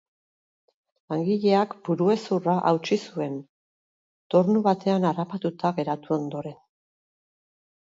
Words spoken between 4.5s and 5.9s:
batean harrapatuta